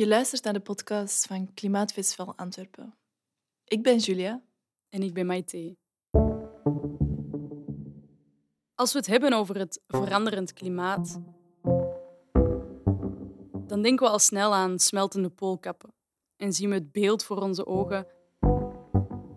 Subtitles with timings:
[0.00, 2.94] Je luistert naar de podcast van Klimaatfestival Antwerpen.
[3.64, 4.42] Ik ben Julia.
[4.88, 5.76] En ik ben Maite.
[8.74, 11.20] Als we het hebben over het veranderend klimaat,
[13.66, 15.94] dan denken we al snel aan smeltende poolkappen
[16.36, 18.06] en zien we het beeld voor onze ogen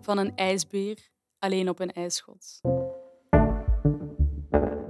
[0.00, 2.60] van een ijsbeer alleen op een ijsschot.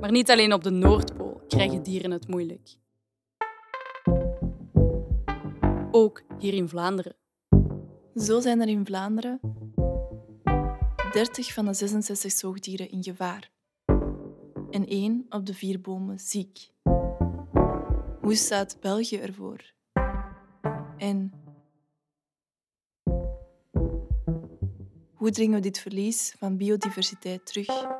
[0.00, 2.82] Maar niet alleen op de Noordpool krijgen dieren het moeilijk.
[5.96, 7.16] Ook hier in Vlaanderen.
[8.14, 9.40] Zo zijn er in Vlaanderen
[11.12, 13.50] 30 van de 66 zoogdieren in gevaar.
[14.70, 16.70] En één op de vier bomen ziek.
[18.20, 19.72] Hoe staat België ervoor?
[20.96, 21.32] En
[25.14, 27.93] hoe dringen we dit verlies van biodiversiteit terug?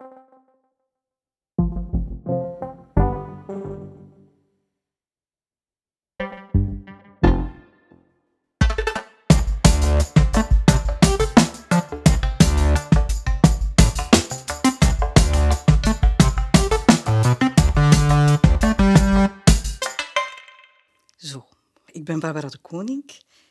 [22.05, 23.11] Ik ben Barbara de Koning.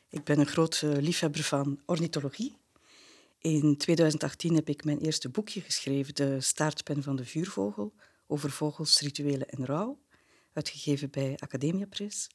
[0.09, 2.55] Ik ben een grote liefhebber van ornithologie.
[3.39, 7.93] In 2018 heb ik mijn eerste boekje geschreven, De staartpen van de vuurvogel,
[8.27, 9.99] over vogels, rituelen en rouw,
[10.53, 12.27] uitgegeven bij Academia Press.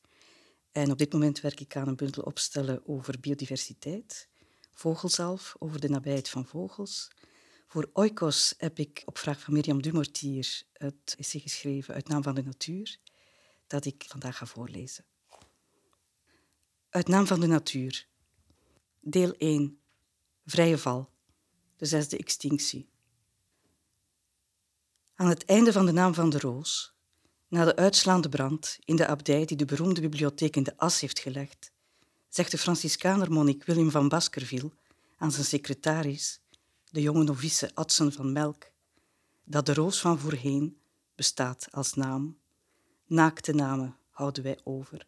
[0.73, 4.29] En op dit moment werk ik aan een bundel opstellen over biodiversiteit,
[4.73, 7.09] vogelzalf, over de nabijheid van vogels.
[7.67, 12.35] Voor Oikos heb ik op vraag van Mirjam Dumortier het essay geschreven uit naam van
[12.35, 12.99] de natuur,
[13.67, 15.05] dat ik vandaag ga voorlezen.
[16.91, 18.07] Uit naam van de natuur.
[19.01, 19.81] Deel 1.
[20.45, 21.11] Vrije val.
[21.77, 22.89] De zesde extinctie.
[25.15, 26.95] Aan het einde van de naam van de roos,
[27.49, 31.19] na de uitslaande brand in de abdij die de beroemde bibliotheek in de as heeft
[31.19, 31.73] gelegd,
[32.29, 34.71] zegt de Franciscanermonnik Willem van Baskerville
[35.17, 36.41] aan zijn secretaris,
[36.91, 38.71] de jonge novice Adsen van Melk,
[39.45, 40.81] dat de roos van voorheen
[41.15, 42.39] bestaat als naam.
[43.07, 45.07] Naakte namen houden wij over.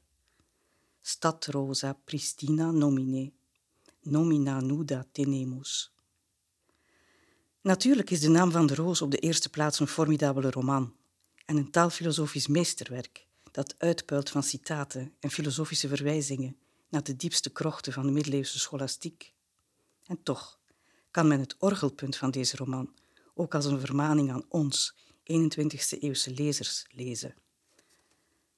[1.00, 3.32] Stad rosa pristina nomine,
[4.02, 5.92] nomina nuda tenemus.
[7.60, 10.94] Natuurlijk is de naam van de roos op de eerste plaats een formidabele roman
[11.44, 16.56] en een taalfilosofisch meesterwerk dat uitpuilt van citaten en filosofische verwijzingen
[16.88, 19.32] naar de diepste krochten van de middeleeuwse scholastiek.
[20.06, 20.58] En toch
[21.10, 22.94] kan men het orgelpunt van deze roman
[23.34, 27.34] ook als een vermaning aan ons, 21e-eeuwse lezers, lezen.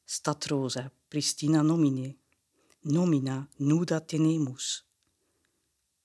[0.05, 2.17] Stad rosa pristina nomine,
[2.83, 4.87] nomina nuda tenemus.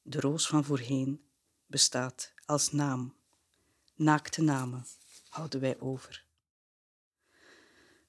[0.01, 1.21] De roos van voorheen
[1.65, 3.15] bestaat als naam.
[3.95, 4.85] Naakte namen
[5.29, 6.25] houden wij over.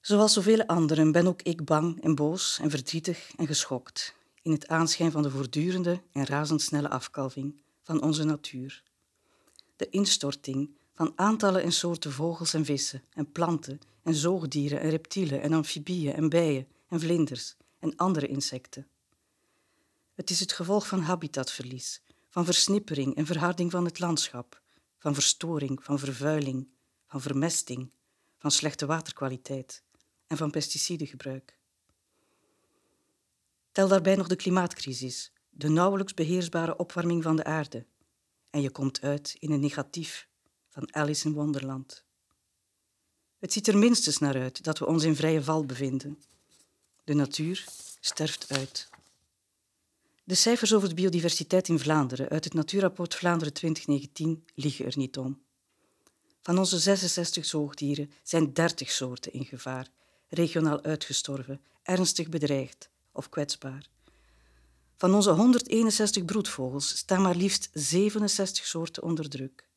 [0.01, 4.67] Zoals zoveel anderen ben ook ik bang en boos en verdrietig en geschokt in het
[4.67, 8.83] aanschijn van de voortdurende en razendsnelle afkalving van onze natuur.
[9.75, 15.41] De instorting van aantallen en soorten vogels en vissen en planten en zoogdieren en reptielen
[15.41, 18.87] en amfibieën en bijen en vlinders en andere insecten.
[20.13, 24.61] Het is het gevolg van habitatverlies, van versnippering en verharding van het landschap,
[24.97, 26.67] van verstoring, van vervuiling,
[27.07, 27.91] van vermesting,
[28.37, 29.83] van slechte waterkwaliteit
[30.27, 31.57] en van pesticidengebruik.
[33.71, 37.85] Tel daarbij nog de klimaatcrisis, de nauwelijks beheersbare opwarming van de aarde,
[38.49, 40.27] en je komt uit in een negatief
[40.67, 42.05] van Alice in Wonderland.
[43.39, 46.19] Het ziet er minstens naar uit dat we ons in vrije val bevinden.
[47.09, 47.65] De natuur
[47.99, 48.89] sterft uit.
[50.23, 55.17] De cijfers over de biodiversiteit in Vlaanderen uit het Natuurrapport Vlaanderen 2019 liegen er niet
[55.17, 55.41] om.
[56.41, 59.87] Van onze 66 zoogdieren zijn 30 soorten in gevaar,
[60.27, 63.89] regionaal uitgestorven, ernstig bedreigd of kwetsbaar.
[64.95, 69.67] Van onze 161 broedvogels staan maar liefst 67 soorten onder druk.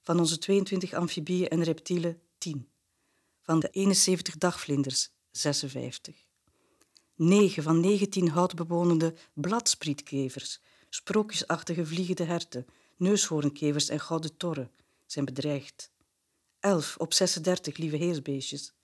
[0.00, 2.68] Van onze 22 amfibieën en reptielen 10.
[3.42, 6.28] Van de 71 dagvlinders 56.
[7.22, 12.66] 9 van 19 houtbewonende bladsprietkevers, sprookjesachtige vliegende herten,
[12.96, 14.70] neushoornkevers en gouden torren
[15.06, 15.90] zijn bedreigd.
[16.60, 18.74] 11 op 36 lieve heersbeestjes.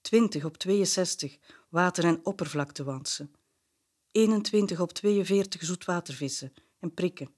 [0.00, 1.38] 20 op 62
[1.68, 3.32] water- en oppervlaktewansen.
[4.10, 7.34] 21 op 42 zoetwatervissen en prikken.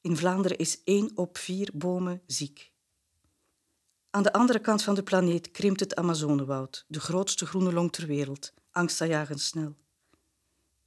[0.00, 2.72] In Vlaanderen is 1 op 4 bomen ziek.
[4.10, 8.06] Aan de andere kant van de planeet krimpt het Amazonewoud, de grootste groene long ter
[8.06, 9.76] wereld, angstaanjagend snel.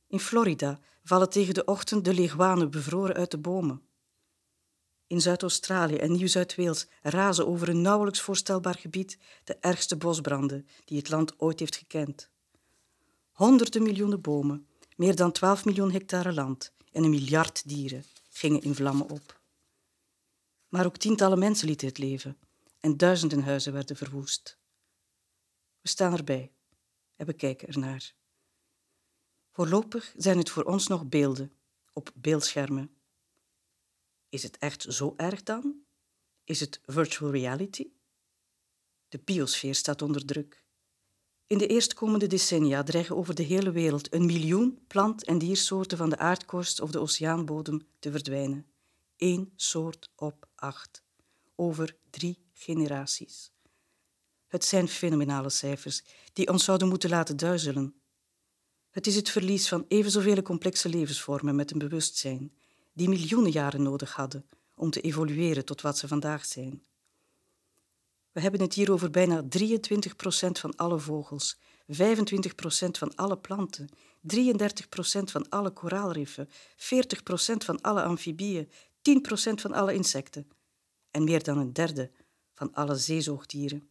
[0.07, 3.81] In Florida vallen tegen de ochtend de leguanen bevroren uit de bomen.
[5.07, 11.09] In Zuid-Australië en Nieuw-Zuid-Wales razen over een nauwelijks voorstelbaar gebied de ergste bosbranden die het
[11.09, 12.29] land ooit heeft gekend.
[13.31, 18.75] Honderden miljoenen bomen meer dan 12 miljoen hectare land en een miljard dieren gingen in
[18.75, 19.39] vlammen op.
[20.67, 22.37] Maar ook tientallen mensen lieten het leven
[22.79, 24.57] en duizenden huizen werden verwoest.
[25.81, 26.51] We staan erbij
[27.17, 28.13] en we kijken ernaar.
[29.51, 31.51] Voorlopig zijn het voor ons nog beelden
[31.93, 32.91] op beeldschermen.
[34.29, 35.75] Is het echt zo erg dan?
[36.43, 37.91] Is het virtual reality?
[39.07, 40.65] De biosfeer staat onder druk.
[41.47, 46.09] In de eerstkomende decennia dreigen over de hele wereld een miljoen plant- en diersoorten van
[46.09, 48.65] de aardkorst of de oceaanbodem te verdwijnen.
[49.17, 51.03] Eén soort op acht.
[51.55, 53.51] Over drie generaties.
[54.47, 56.03] Het zijn fenomenale cijfers
[56.33, 57.95] die ons zouden moeten laten duizelen.
[58.89, 62.53] Het is het verlies van even zoveel complexe levensvormen met een bewustzijn,
[62.93, 64.45] die miljoenen jaren nodig hadden
[64.75, 66.83] om te evolueren tot wat ze vandaag zijn.
[68.31, 69.47] We hebben het hier over bijna 23%
[70.51, 71.59] van alle vogels, 25%
[72.91, 73.89] van alle planten,
[74.35, 74.39] 33%
[75.23, 76.51] van alle koraalriffen, 40%
[77.57, 78.69] van alle amfibieën, 10%
[79.53, 80.47] van alle insecten
[81.11, 82.11] en meer dan een derde
[82.53, 83.89] van alle zeezoogdieren.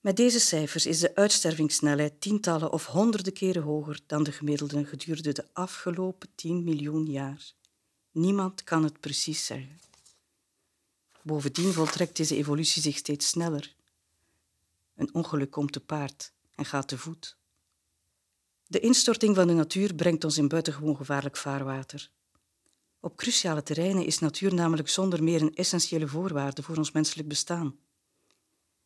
[0.00, 5.32] Met deze cijfers is de uitstervingssnelheid tientallen of honderden keren hoger dan de gemiddelde gedurende
[5.32, 7.52] de afgelopen 10 miljoen jaar.
[8.10, 9.80] Niemand kan het precies zeggen.
[11.22, 13.74] Bovendien voltrekt deze evolutie zich steeds sneller.
[14.96, 17.36] Een ongeluk komt te paard en gaat te voet.
[18.66, 22.10] De instorting van de natuur brengt ons in buitengewoon gevaarlijk vaarwater.
[23.00, 27.78] Op cruciale terreinen is natuur namelijk zonder meer een essentiële voorwaarde voor ons menselijk bestaan.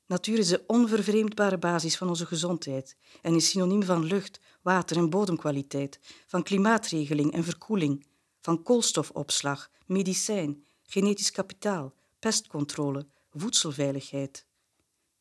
[0.06, 5.10] Natuur is de onvervreemdbare basis van onze gezondheid en is synoniem van lucht, water en
[5.10, 8.06] bodemkwaliteit, van klimaatregeling en verkoeling,
[8.40, 14.46] van koolstofopslag, medicijn, genetisch kapitaal, pestcontrole, voedselveiligheid.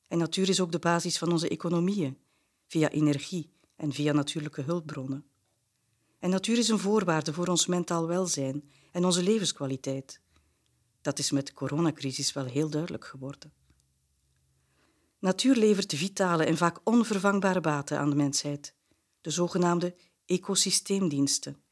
[0.08, 2.18] En natuur is ook de basis van onze economieën,
[2.68, 5.26] via energie en via natuurlijke hulpbronnen.
[6.20, 10.22] En natuur is een voorwaarde voor ons mentaal welzijn en onze levenskwaliteit.
[11.02, 13.63] Dat is met de coronacrisis wel heel duidelijk geworden.
[15.24, 18.76] Natuur levert vitale en vaak onvervangbare baten aan de mensheid,
[19.22, 21.64] de zogenaamde ecosysteemdiensten.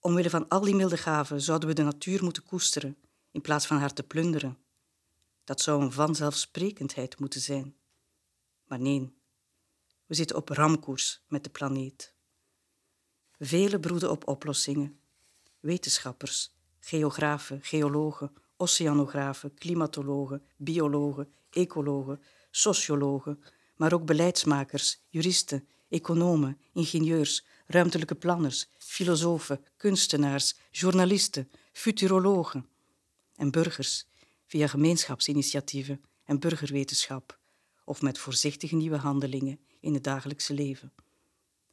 [0.00, 2.96] Omwille van al die milde gaven zouden we de natuur moeten koesteren
[3.30, 4.58] in plaats van haar te plunderen.
[5.44, 7.76] Dat zou een vanzelfsprekendheid moeten zijn.
[8.64, 9.14] Maar nee,
[10.06, 12.14] we zitten op ramkoers met de planeet.
[13.38, 15.00] Velen broeden op oplossingen.
[15.60, 23.42] Wetenschappers, geografen, geologen, oceanografen, klimatologen, biologen, ecologen, sociologen,
[23.76, 32.68] maar ook beleidsmakers, juristen, economen, ingenieurs, ruimtelijke planners, filosofen, kunstenaars, journalisten, futurologen
[33.36, 34.06] en burgers
[34.46, 37.38] via gemeenschapsinitiatieven en burgerwetenschap
[37.84, 40.92] of met voorzichtige nieuwe handelingen in het dagelijkse leven.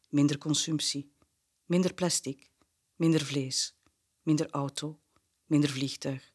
[0.09, 1.11] Minder consumptie,
[1.65, 2.49] minder plastic,
[2.95, 3.75] minder vlees,
[4.21, 4.99] minder auto,
[5.45, 6.31] minder vliegtuig,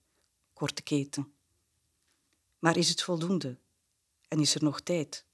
[0.52, 1.32] korte keten.
[2.58, 3.58] Maar is het voldoende?
[4.28, 5.26] En is er nog tijd?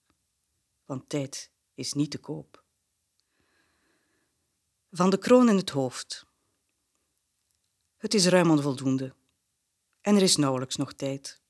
[0.84, 2.64] Want tijd is niet te koop.
[4.90, 6.26] Van de kroon in het hoofd.
[7.96, 9.14] Het is ruim onvoldoende.
[10.00, 11.40] En er is nauwelijks nog tijd.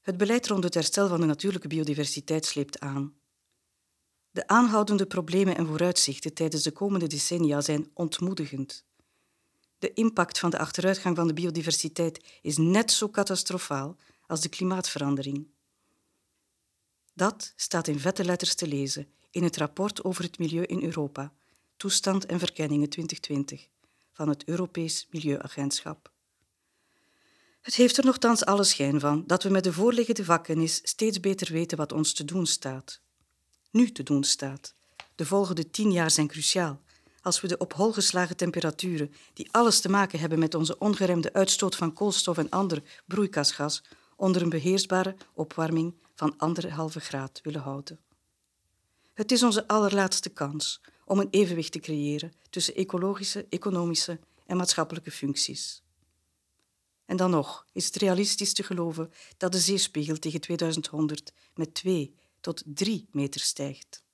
[0.00, 3.14] Het beleid rond het herstel van de natuurlijke biodiversiteit sleept aan.
[4.30, 8.84] De aanhoudende problemen en vooruitzichten tijdens de komende decennia zijn ontmoedigend.
[9.78, 15.46] De impact van de achteruitgang van de biodiversiteit is net zo catastrofaal als de klimaatverandering.
[17.14, 21.32] Dat staat in vette letters te lezen in het rapport over het milieu in Europa,
[21.76, 23.68] Toestand en Verkenningen 2020,
[24.12, 26.12] van het Europees Milieuagentschap.
[27.60, 31.52] Het heeft er nogthans alle schijn van dat we met de voorliggende vakkennis steeds beter
[31.52, 33.00] weten wat ons te doen staat.
[33.70, 34.74] Nu te doen staat.
[35.14, 36.82] De volgende tien jaar zijn cruciaal.
[37.22, 41.32] Als we de op hol geslagen temperaturen, die alles te maken hebben met onze ongeremde
[41.32, 43.82] uitstoot van koolstof en ander broeikasgas,
[44.16, 48.00] onder een beheersbare opwarming van anderhalve graad willen houden.
[49.14, 55.10] Het is onze allerlaatste kans om een evenwicht te creëren tussen ecologische, economische en maatschappelijke
[55.10, 55.82] functies.
[57.04, 62.14] En dan nog is het realistisch te geloven dat de zeespiegel tegen 2100 met 2
[62.40, 64.04] tot 3 meter stijgt.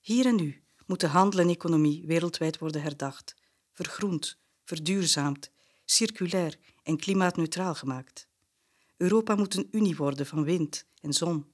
[0.00, 3.34] Hier en nu moeten handel en economie wereldwijd worden herdacht,
[3.72, 5.50] vergroend, verduurzaamd,
[5.84, 8.28] circulair en klimaatneutraal gemaakt.
[9.02, 11.46] Europa moet een unie worden van wind en zon.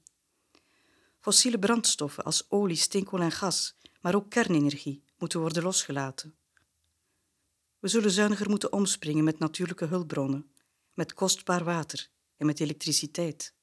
[1.20, 6.34] Fossiele brandstoffen als olie, steenkool en gas, maar ook kernenergie moeten worden losgelaten.
[7.78, 10.50] We zullen zuiniger moeten omspringen met natuurlijke hulpbronnen,
[10.94, 13.54] met kostbaar water en met elektriciteit.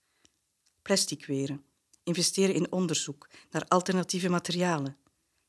[0.81, 1.65] Plastic weren
[2.03, 4.97] investeren in onderzoek naar alternatieve materialen,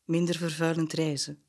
[0.05, 1.43] minder vervuilend reizen.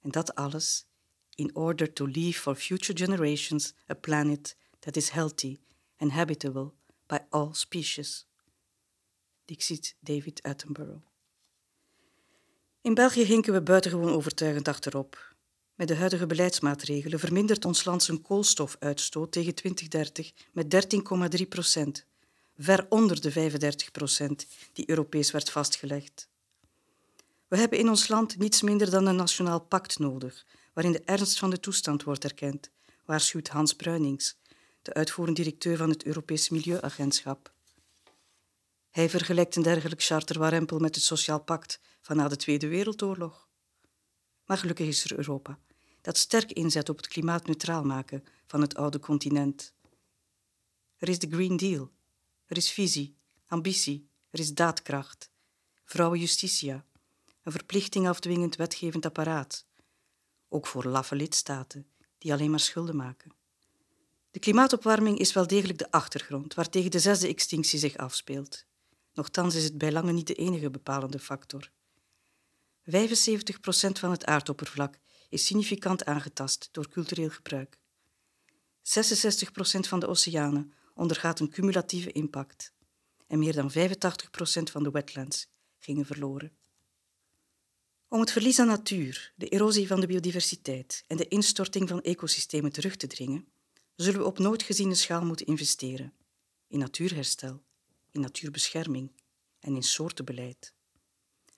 [0.00, 0.86] En dat alles
[1.34, 5.58] in order to leave for future generations a planet that is healthy
[5.98, 6.72] and habitable
[7.06, 8.26] by all species.
[9.44, 11.06] Dixit David Attenborough.
[12.80, 15.34] In België hinken we buitengewoon overtuigend achterop.
[15.74, 20.86] Met de huidige beleidsmaatregelen vermindert ons land zijn koolstofuitstoot tegen 2030 met
[21.40, 22.04] 13,3 procent,
[22.56, 26.28] ver onder de 35 procent die Europees werd vastgelegd.
[27.48, 31.38] We hebben in ons land niets minder dan een nationaal pact nodig, waarin de ernst
[31.38, 32.70] van de toestand wordt erkend,
[33.04, 34.36] waarschuwt Hans Bruinings,
[34.82, 37.52] de uitvoerend directeur van het Europese Milieuagentschap.
[38.90, 43.48] Hij vergelijkt een dergelijk charterwarempel met het Sociaal Pact van na de Tweede Wereldoorlog.
[44.44, 45.58] Maar gelukkig is er Europa,
[46.00, 49.74] dat sterk inzet op het klimaatneutraal maken van het oude continent.
[50.96, 51.90] Er is de Green Deal,
[52.46, 53.16] er is visie,
[53.46, 55.30] ambitie, er is daadkracht,
[55.84, 56.84] vrouwenjustitia,
[57.42, 59.66] een verplichting afdwingend wetgevend apparaat,
[60.48, 63.37] ook voor laffe lidstaten die alleen maar schulden maken.
[64.30, 68.66] De klimaatopwarming is wel degelijk de achtergrond waartegen de zesde extinctie zich afspeelt.
[69.12, 71.70] Nochtans is het bij lange niet de enige bepalende factor.
[72.84, 72.90] 75%
[73.98, 77.78] van het aardoppervlak is significant aangetast door cultureel gebruik.
[78.82, 82.72] 66% van de oceanen ondergaat een cumulatieve impact
[83.26, 83.74] en meer dan 85%
[84.72, 86.52] van de wetlands gingen verloren.
[88.08, 92.72] Om het verlies aan natuur, de erosie van de biodiversiteit en de instorting van ecosystemen
[92.72, 93.48] terug te dringen,
[94.02, 96.12] zullen we op nooit geziene schaal moeten investeren
[96.66, 97.62] in natuurherstel,
[98.10, 99.12] in natuurbescherming
[99.60, 100.72] en in soortenbeleid.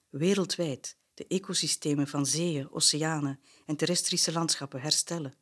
[0.09, 5.35] Wereldwijd de ecosystemen van zeeën, oceanen en terrestrische landschappen herstellen,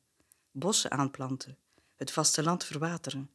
[0.51, 1.59] bossen aanplanten,
[1.95, 3.31] het vasteland verwateren,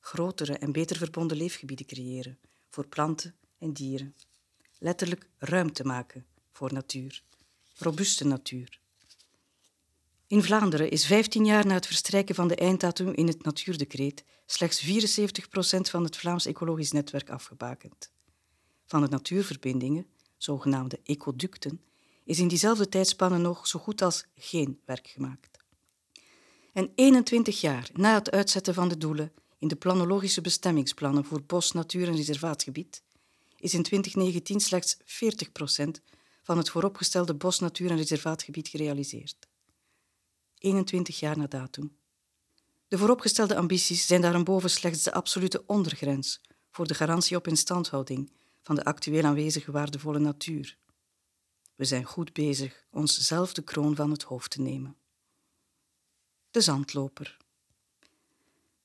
[0.00, 2.38] grotere en beter verbonden leefgebieden creëren
[2.68, 4.16] voor planten en dieren.
[4.78, 7.22] Letterlijk ruimte maken voor natuur,
[7.74, 8.79] robuuste natuur.
[10.30, 14.86] In Vlaanderen is 15 jaar na het verstrijken van de einddatum in het Natuurdecreet slechts
[14.86, 14.90] 74%
[15.80, 18.10] van het Vlaams ecologisch netwerk afgebakend.
[18.86, 20.06] Van de natuurverbindingen,
[20.36, 21.80] zogenaamde ecoducten,
[22.24, 25.58] is in diezelfde tijdspanne nog zo goed als geen werk gemaakt.
[26.72, 31.72] En 21 jaar na het uitzetten van de doelen in de planologische bestemmingsplannen voor bos,
[31.72, 33.02] natuur en reservaatgebied,
[33.56, 35.00] is in 2019 slechts 40%
[36.42, 39.49] van het vooropgestelde bos, natuur en reservaatgebied gerealiseerd.
[40.60, 41.96] 21 jaar na datum.
[42.88, 46.40] De vooropgestelde ambities zijn daarboven slechts de absolute ondergrens
[46.70, 50.78] voor de garantie op instandhouding van de actueel aanwezige waardevolle natuur.
[51.74, 54.96] We zijn goed bezig ons zelf de kroon van het hoofd te nemen.
[56.50, 57.36] De zandloper.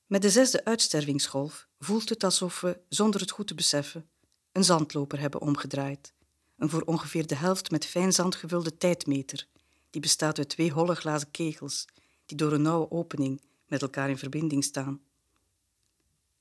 [0.05, 4.09] Met de zesde uitstervingsgolf voelt het alsof we, zonder het goed te beseffen,
[4.51, 6.13] een zandloper hebben omgedraaid.
[6.57, 9.47] Een voor ongeveer de helft met fijn zand gevulde tijdmeter,
[9.95, 11.85] die bestaat uit twee holle glazen kegels
[12.25, 15.01] die door een nauwe opening met elkaar in verbinding staan.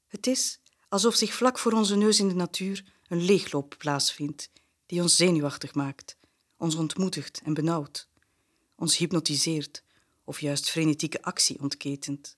[0.06, 4.50] Het is alsof zich vlak voor onze neus in de natuur een leegloop plaatsvindt
[4.87, 6.16] die ons zenuwachtig maakt,
[6.56, 8.08] ons ontmoedigt en benauwt,
[8.75, 9.82] ons hypnotiseert
[10.25, 12.37] of juist frenetieke actie ontketent.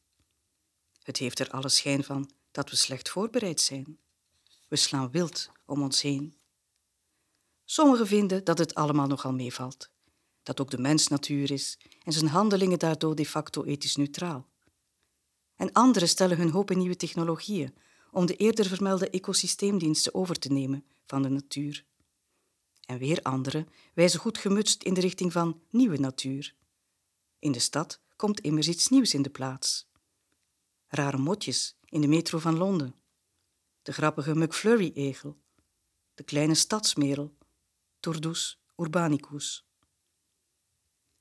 [1.02, 3.98] Het heeft er alle schijn van dat we slecht voorbereid zijn.
[4.68, 6.36] We slaan wild om ons heen.
[7.64, 9.90] Sommigen vinden dat het allemaal nogal meevalt,
[10.46, 14.48] dat ook de mens natuur is en zijn handelingen daardoor de facto ethisch neutraal.
[15.56, 17.74] En anderen stellen hun hoop in nieuwe technologieën
[18.10, 21.84] om de eerder vermelde ecosysteemdiensten over te nemen van de natuur.
[22.84, 26.54] En weer anderen wijzen goed gemutst in de richting van nieuwe natuur.
[27.38, 29.88] In de stad komt immers iets nieuws in de plaats.
[30.88, 32.94] Rare motjes in de metro van Londen,
[33.82, 35.36] de grappige McFlurry-egel,
[36.14, 37.34] de kleine stadsmerel,
[38.00, 39.65] Turdus urbanicus.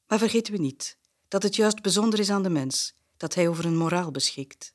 [0.07, 0.97] Maar vergeten we niet
[1.27, 4.73] dat het juist bijzonder is aan de mens dat hij over een moraal beschikt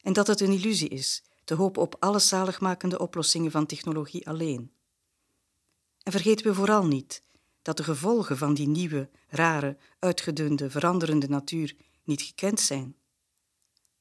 [0.00, 4.72] en dat het een illusie is te hopen op alle zaligmakende oplossingen van technologie alleen.
[6.02, 7.22] En vergeten we vooral niet
[7.62, 12.96] dat de gevolgen van die nieuwe, rare, uitgedunde, veranderende natuur niet gekend zijn.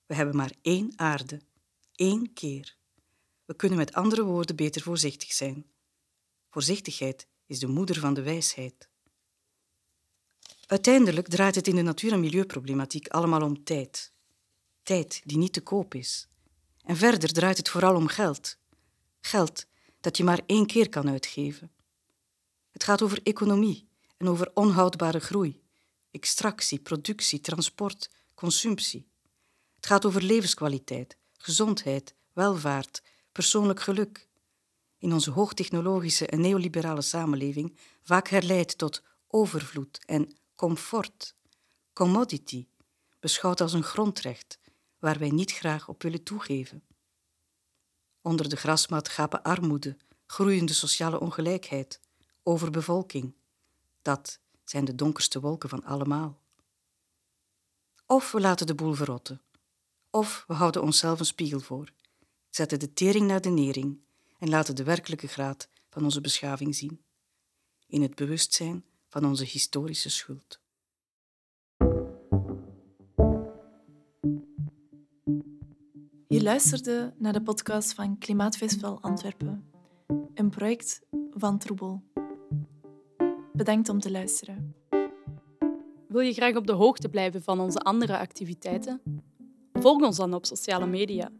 [0.05, 1.41] We hebben maar één aarde,
[1.95, 2.77] één keer.
[3.45, 5.65] We kunnen met andere woorden beter voorzichtig zijn.
[6.49, 8.89] Voorzichtigheid is de moeder van de wijsheid.
[10.65, 14.13] Uiteindelijk draait het in de natuur- en milieuproblematiek allemaal om tijd.
[14.83, 16.27] Tijd die niet te koop is.
[16.83, 18.57] En verder draait het vooral om geld.
[19.21, 19.65] Geld
[19.99, 21.71] dat je maar één keer kan uitgeven.
[22.71, 25.61] Het gaat over economie en over onhoudbare groei,
[26.11, 29.07] extractie, productie, transport, consumptie.
[29.75, 34.27] Het gaat over levenskwaliteit, gezondheid, welvaart, persoonlijk geluk.
[34.97, 41.35] in onze hoogtechnologische en neoliberale samenleving vaak herleidt tot overvloed en comfort,
[41.93, 42.67] commodity,
[43.19, 44.59] beschouwd als een grondrecht
[44.99, 46.83] waar wij niet graag op willen toegeven.
[48.21, 51.99] Onder de grasmat gapen armoede, groeiende sociale ongelijkheid,
[52.43, 53.35] overbevolking.
[54.01, 56.39] Dat zijn de donkerste wolken van allemaal.
[58.05, 59.41] Of we laten de boel verrotten,
[60.09, 61.91] of we houden onszelf een spiegel voor,
[62.49, 63.99] zetten de tering naar de nering
[64.37, 67.03] en laten de werkelijke graad van onze beschaving zien,
[67.87, 68.85] in het bewustzijn
[69.15, 70.59] van onze historische schuld.
[76.27, 79.69] Je luisterde naar de podcast van Klimaatfestival Antwerpen,
[80.33, 82.03] een project van Troebel.
[83.53, 84.75] Bedankt om te luisteren.
[86.07, 89.01] Wil je graag op de hoogte blijven van onze andere activiteiten?
[89.73, 91.31] Volg ons dan op sociale media.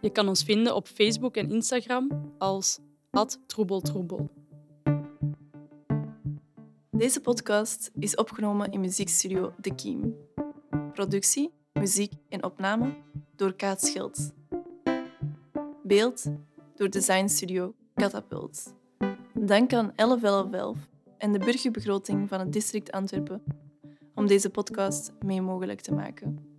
[0.00, 2.78] Je kan ons vinden op Facebook en Instagram als
[3.46, 4.41] troebeltroebel.
[7.02, 10.16] Deze podcast is opgenomen in muziekstudio De Kiem.
[10.92, 12.94] Productie, muziek en opname
[13.36, 14.30] door Kaat Schilds.
[15.82, 16.24] Beeld
[16.74, 18.74] door designstudio Catapult.
[19.34, 20.76] Dank aan 1111
[21.18, 23.42] en de burgerbegroting van het district Antwerpen
[24.14, 26.51] om deze podcast mee mogelijk te maken.